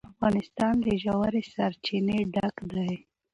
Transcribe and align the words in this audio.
افغانستان 0.11 0.75
له 0.85 0.93
ژورې 1.03 1.41
سرچینې 1.53 2.19
ډک 2.33 2.55
دی. 2.71 2.93